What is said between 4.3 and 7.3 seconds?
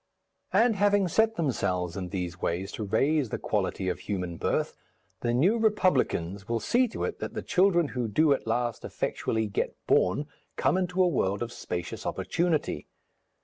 birth, the New Republicans will see to it